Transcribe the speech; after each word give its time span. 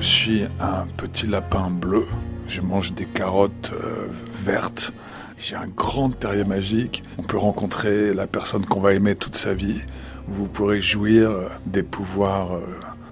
Je 0.00 0.06
suis 0.06 0.44
un 0.60 0.86
petit 0.96 1.26
lapin 1.26 1.68
bleu. 1.68 2.06
Je 2.48 2.62
mange 2.62 2.94
des 2.94 3.04
carottes 3.04 3.70
euh, 3.74 4.06
vertes. 4.32 4.94
J'ai 5.36 5.56
un 5.56 5.66
grand 5.66 6.08
terrier 6.08 6.44
magique. 6.44 7.02
On 7.18 7.22
peut 7.22 7.36
rencontrer 7.36 8.14
la 8.14 8.26
personne 8.26 8.64
qu'on 8.64 8.80
va 8.80 8.94
aimer 8.94 9.14
toute 9.14 9.36
sa 9.36 9.52
vie. 9.52 9.78
Vous 10.26 10.46
pourrez 10.46 10.80
jouir 10.80 11.28
euh, 11.28 11.48
des 11.66 11.82
pouvoirs 11.82 12.54
euh, 12.54 12.62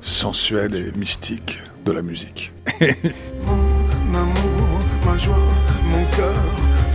sensuels 0.01 0.75
et 0.77 0.99
mystiques 0.99 1.61
de 1.85 1.93
la 1.93 2.01
musique. 2.01 2.55
Mon 2.81 4.19
amour, 4.19 4.79
ma 5.05 5.17
joie. 5.19 5.48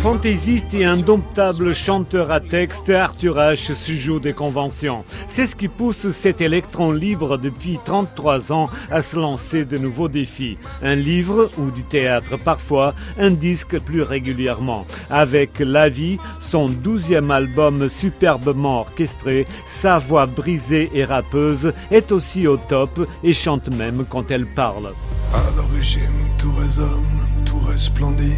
Fantaisiste 0.03 0.73
et 0.73 0.83
indomptable 0.83 1.73
chanteur 1.73 2.29
à 2.29 2.41
texte, 2.41 2.89
Arthur 2.89 3.37
H 3.37 3.73
se 3.73 3.91
joue 3.93 4.19
des 4.19 4.33
conventions. 4.33 5.05
C'est 5.29 5.47
ce 5.47 5.55
qui 5.55 5.69
pousse 5.69 6.11
cet 6.11 6.41
électron 6.41 6.91
libre 6.91 7.37
depuis 7.37 7.79
33 7.85 8.51
ans 8.51 8.69
à 8.91 9.01
se 9.01 9.15
lancer 9.15 9.63
de 9.63 9.77
nouveaux 9.77 10.09
défis. 10.09 10.57
Un 10.81 10.95
livre 10.95 11.49
ou 11.57 11.71
du 11.71 11.83
théâtre 11.83 12.37
parfois, 12.37 12.95
un 13.17 13.31
disque 13.31 13.79
plus 13.79 14.01
régulièrement. 14.01 14.85
Avec 15.09 15.59
La 15.59 15.87
vie, 15.87 16.17
son 16.41 16.67
douzième 16.67 17.31
album 17.31 17.87
superbement 17.87 18.81
orchestré, 18.81 19.47
sa 19.65 19.99
voix 19.99 20.25
brisée 20.25 20.91
et 20.93 21.05
rappeuse 21.05 21.71
est 21.91 22.11
aussi 22.11 22.45
au 22.45 22.57
top 22.57 23.07
et 23.23 23.33
chante 23.33 23.69
même 23.69 24.03
quand 24.09 24.31
elle 24.31 24.47
parle. 24.47 24.91
Resplendit. 27.73 28.37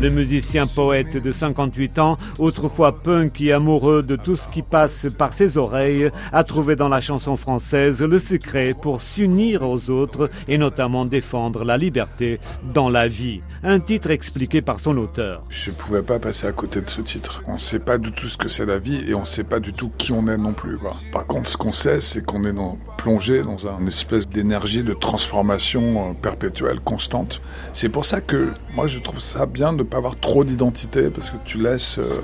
Le 0.00 0.10
musicien 0.10 0.66
poète 0.66 1.16
de 1.16 1.30
58 1.30 1.98
ans, 2.00 2.18
autrefois 2.38 3.00
punk 3.00 3.40
et 3.40 3.52
amoureux 3.52 4.02
de 4.02 4.16
tout 4.16 4.34
ce 4.36 4.48
qui 4.48 4.60
passe 4.60 5.06
par 5.16 5.32
ses 5.32 5.56
oreilles, 5.56 6.10
a 6.32 6.42
trouvé 6.42 6.74
dans 6.74 6.88
la 6.88 7.00
chanson 7.00 7.36
française 7.36 8.02
le 8.02 8.18
secret 8.18 8.74
pour 8.78 9.00
s'unir 9.00 9.62
aux 9.62 9.90
autres 9.90 10.28
et 10.48 10.58
notamment 10.58 11.06
défendre 11.06 11.64
la 11.64 11.78
liberté 11.78 12.40
dans 12.74 12.90
la 12.90 13.06
vie. 13.06 13.40
Un 13.62 13.78
titre 13.78 14.10
expliqué 14.10 14.62
par 14.62 14.80
son 14.80 14.98
auteur. 14.98 15.44
Je 15.48 15.70
ne 15.70 15.76
pouvais 15.76 16.02
pas 16.02 16.18
passer 16.18 16.48
à 16.48 16.52
côté 16.52 16.80
de 16.80 16.90
ce 16.90 17.00
titre. 17.00 17.42
On 17.46 17.54
ne 17.54 17.58
sait 17.58 17.78
pas 17.78 17.96
du 17.96 18.10
tout 18.10 18.26
ce 18.26 18.36
que 18.36 18.48
c'est 18.48 18.66
la 18.66 18.78
vie 18.78 19.00
et 19.08 19.14
on 19.14 19.20
ne 19.20 19.26
sait 19.26 19.44
pas 19.44 19.60
du 19.60 19.72
tout 19.72 19.90
qui 19.96 20.12
on 20.12 20.26
est 20.26 20.36
non 20.36 20.52
plus. 20.52 20.76
Quoi. 20.76 20.94
Par 21.12 21.24
contre, 21.24 21.48
ce 21.48 21.56
qu'on 21.56 21.72
sait, 21.72 22.00
c'est 22.00 22.26
qu'on 22.26 22.44
est 22.44 22.52
dans, 22.52 22.78
plongé 22.98 23.42
dans 23.42 23.68
une 23.78 23.86
espèce 23.86 24.28
d'énergie 24.28 24.82
de 24.82 24.92
transformation 24.92 26.10
euh, 26.10 26.12
perpétuelle, 26.14 26.80
constante. 26.80 27.42
C'est 27.72 27.88
pour 27.88 28.04
ça 28.04 28.20
que 28.20 28.52
moi 28.74 28.86
je 28.86 28.98
trouve 28.98 29.20
ça 29.20 29.46
bien 29.46 29.72
de 29.72 29.82
pas 29.82 29.98
avoir 29.98 30.18
trop 30.18 30.44
d'identité 30.44 31.10
parce 31.10 31.30
que 31.30 31.36
tu 31.44 31.58
laisses 31.58 31.98
euh, 31.98 32.22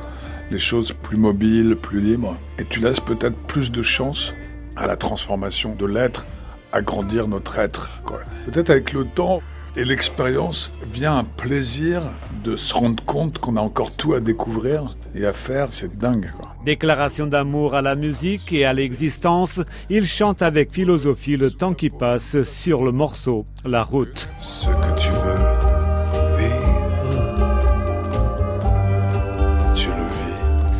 les 0.51 0.59
choses 0.59 0.93
plus 0.93 1.17
mobiles, 1.17 1.77
plus 1.77 2.01
libres 2.01 2.37
et 2.59 2.65
tu 2.65 2.81
laisses 2.81 3.01
peut-être 3.01 3.37
plus 3.47 3.70
de 3.70 3.83
chance 3.83 4.34
à 4.77 4.87
la 4.87 4.97
transformation 4.97 5.75
de 5.75 5.87
l'être, 5.87 6.27
à 6.73 6.83
grandir 6.83 7.28
notre 7.28 7.59
être. 7.59 8.03
Peut-être 8.47 8.71
avec 8.71 8.93
le 8.93 9.05
temps 9.05 9.43
et 9.77 9.84
l'expérience 9.84 10.73
vient 10.93 11.17
un 11.17 11.25
plaisir 11.25 12.03
de 12.43 12.56
se 12.56 12.75
rendre 12.75 13.03
compte 13.05 13.39
qu'on 13.39 13.56
a 13.56 13.61
encore 13.61 13.93
tout 13.93 14.15
à 14.15 14.21
découvrir 14.21 14.84
et 15.15 15.27
à 15.27 15.33
faire, 15.33 15.69
c'est 15.71 15.97
dingue. 15.97 16.31
Quoi. 16.37 16.56
Déclaration 16.65 17.27
d'amour 17.27 17.75
à 17.75 17.83
la 17.83 17.95
musique 17.95 18.53
et 18.53 18.65
à 18.65 18.73
l'existence, 18.73 19.61
il 19.89 20.06
chante 20.06 20.43
avec 20.43 20.73
philosophie 20.73 21.37
le 21.37 21.53
temps 21.53 21.75
qui 21.75 21.91
passe 21.91 22.43
sur 22.43 22.83
le 22.83 22.91
morceau 22.91 23.45
La 23.65 23.84
route. 23.84 24.28
Ce 24.41 24.67
que 24.67 25.01
tu 25.01 25.11
veux 25.11 25.59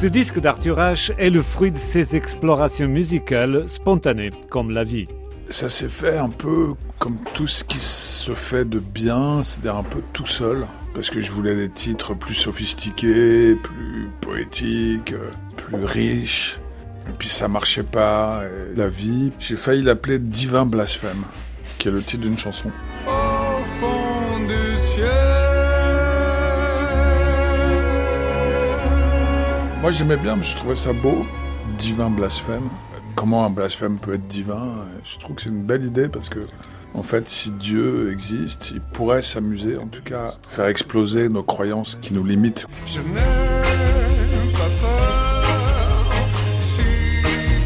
Ce 0.01 0.07
disque 0.07 0.41
d'Arthur 0.41 0.79
H 0.79 1.13
est 1.19 1.29
le 1.29 1.43
fruit 1.43 1.71
de 1.71 1.77
ses 1.77 2.17
explorations 2.17 2.89
musicales 2.89 3.69
spontanées, 3.69 4.31
comme 4.49 4.71
la 4.71 4.83
vie. 4.83 5.07
Ça 5.51 5.69
s'est 5.69 5.91
fait 5.91 6.17
un 6.17 6.31
peu 6.31 6.73
comme 6.99 7.19
tout 7.35 7.47
ce 7.47 7.65
qui 7.65 7.77
se 7.79 8.33
fait 8.33 8.65
de 8.65 8.79
bien, 8.79 9.43
c'est-à-dire 9.43 9.77
un 9.77 9.83
peu 9.83 10.01
tout 10.15 10.25
seul, 10.25 10.67
parce 10.95 11.11
que 11.11 11.21
je 11.21 11.31
voulais 11.31 11.55
des 11.55 11.69
titres 11.69 12.15
plus 12.15 12.35
sophistiqués, 12.35 13.57
plus 13.57 14.09
poétiques, 14.23 15.13
plus 15.59 15.85
riches. 15.85 16.59
Et 17.07 17.13
puis 17.19 17.29
ça 17.29 17.49
marchait 17.49 17.83
pas. 17.83 18.45
Et 18.45 18.75
la 18.79 18.89
vie, 18.89 19.33
j'ai 19.39 19.57
failli 19.57 19.83
l'appeler 19.83 20.19
Divin 20.19 20.65
Blasphème, 20.65 21.25
qui 21.77 21.89
est 21.89 21.91
le 21.91 22.03
titre 22.03 22.23
d'une 22.23 22.39
chanson. 22.39 22.71
Au 23.07 23.63
fond 23.79 24.47
du 24.47 24.79
ciel. 24.79 25.30
Moi 29.91 29.99
j'aimais 29.99 30.19
bien, 30.19 30.37
mais 30.37 30.45
je 30.45 30.55
trouvais 30.55 30.77
ça 30.77 30.93
beau. 30.93 31.27
Divin 31.77 32.11
Blasphème. 32.11 32.69
Comment 33.17 33.45
un 33.45 33.51
blasphème 33.51 33.99
peut 33.99 34.15
être 34.15 34.29
divin 34.29 34.87
Je 35.03 35.19
trouve 35.19 35.35
que 35.35 35.43
c'est 35.43 35.49
une 35.49 35.65
belle 35.65 35.85
idée 35.85 36.07
parce 36.07 36.29
que 36.29 36.39
en 36.95 37.03
fait, 37.03 37.29
si 37.29 37.51
Dieu 37.51 38.13
existe, 38.13 38.71
il 38.71 38.81
pourrait 38.81 39.21
s'amuser, 39.21 39.77
en 39.79 39.89
tout 39.89 40.03
cas, 40.05 40.35
faire 40.49 40.67
exploser 40.67 41.29
nos 41.29 41.43
croyances 41.43 41.97
qui 42.01 42.15
nous 42.15 42.25
limitent. 42.25 42.69
Je 42.87 43.01
n'ai 43.01 43.15
pas 44.53 44.71
peur 44.81 46.15
si 46.63 46.83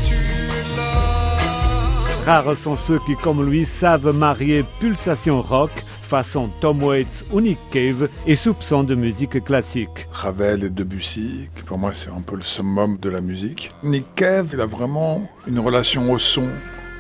tu 0.03 0.15
es 0.15 0.77
là. 0.79 2.25
Rares 2.25 2.57
sont 2.57 2.77
ceux 2.77 3.01
qui, 3.01 3.17
comme 3.17 3.47
lui, 3.47 3.67
savent 3.67 4.17
marier 4.17 4.65
pulsation 4.81 5.43
rock, 5.43 5.73
façon 6.15 6.49
Tom 6.61 6.81
Waits 6.81 7.25
ou 7.33 7.41
Nick 7.41 7.59
Cave, 7.73 8.09
et 8.25 8.37
soupçon 8.37 8.85
de 8.85 8.95
musique 8.95 9.43
classique. 9.43 10.07
Ravel 10.13 10.63
et 10.63 10.71
Debussy, 10.71 11.49
qui 11.57 11.65
pour 11.65 11.77
moi 11.77 11.93
c'est 11.93 12.09
un 12.09 12.21
peu 12.21 12.37
le 12.37 12.43
summum 12.43 12.99
de 12.99 13.11
la 13.11 13.21
musique. 13.21 13.73
Nick 13.83 14.15
Cave, 14.15 14.51
il 14.53 14.61
a 14.61 14.67
vraiment 14.67 15.29
une 15.49 15.59
relation 15.59 16.13
au 16.13 16.19
son. 16.19 16.49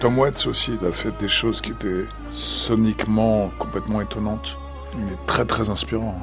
Tom 0.00 0.18
Waits 0.18 0.48
aussi, 0.48 0.72
il 0.80 0.84
a 0.84 0.90
fait 0.90 1.16
des 1.20 1.28
choses 1.28 1.60
qui 1.60 1.70
étaient 1.70 2.06
soniquement 2.32 3.52
complètement 3.60 4.00
étonnantes. 4.00 4.58
Il 4.96 5.04
est 5.12 5.26
très 5.28 5.44
très 5.44 5.70
inspirant. 5.70 6.20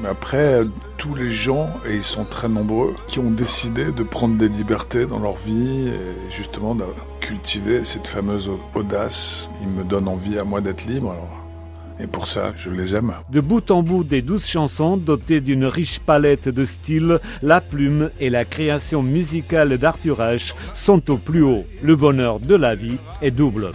Mais 0.00 0.08
après, 0.08 0.62
tous 0.96 1.14
les 1.14 1.30
gens, 1.30 1.68
et 1.86 1.96
ils 1.96 2.02
sont 2.02 2.24
très 2.24 2.48
nombreux, 2.48 2.94
qui 3.06 3.18
ont 3.18 3.30
décidé 3.30 3.92
de 3.92 4.02
prendre 4.02 4.38
des 4.38 4.48
libertés 4.48 5.04
dans 5.04 5.18
leur 5.18 5.36
vie 5.36 5.88
et 5.88 6.30
justement 6.30 6.74
de 6.74 6.86
cultiver 7.20 7.84
cette 7.84 8.06
fameuse 8.06 8.50
audace. 8.74 9.50
Ils 9.60 9.68
me 9.68 9.84
donnent 9.84 10.08
envie 10.08 10.38
à 10.38 10.44
moi 10.44 10.62
d'être 10.62 10.86
libre. 10.86 11.14
Et 12.02 12.06
pour 12.06 12.26
ça, 12.26 12.52
je 12.56 12.70
les 12.70 12.94
aime. 12.94 13.12
De 13.30 13.40
bout 13.40 13.70
en 13.70 13.82
bout 13.82 14.04
des 14.04 14.22
douze 14.22 14.46
chansons, 14.46 14.96
dotées 14.96 15.40
d'une 15.40 15.64
riche 15.64 16.00
palette 16.00 16.48
de 16.48 16.64
styles, 16.64 17.20
la 17.42 17.60
plume 17.60 18.10
et 18.20 18.30
la 18.30 18.44
création 18.44 19.02
musicale 19.02 19.76
d'Arthur 19.78 20.18
H 20.18 20.54
sont 20.74 21.10
au 21.10 21.16
plus 21.16 21.42
haut. 21.42 21.64
Le 21.82 21.96
bonheur 21.96 22.40
de 22.40 22.54
la 22.54 22.74
vie 22.74 22.96
est 23.20 23.30
double. 23.30 23.72